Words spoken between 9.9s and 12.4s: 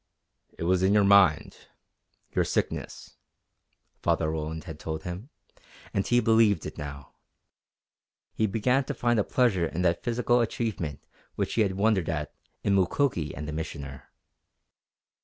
physical achievement which he had wondered at